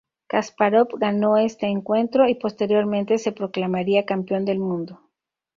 [0.25, 4.99] Kaspárov ganó este encuentro y posteriormente se proclamaría campeón de mundo.